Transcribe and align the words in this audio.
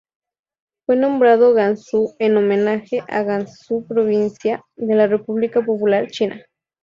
Fue 0.87 0.95
nombrado 0.95 1.53
Gansu 1.53 2.15
en 2.17 2.35
homenaje 2.35 3.03
a 3.07 3.21
Gansu 3.21 3.85
provincia 3.87 4.65
de 4.75 4.95
la 4.95 5.05
República 5.05 5.61
Popular 5.63 6.07
China. 6.09 6.41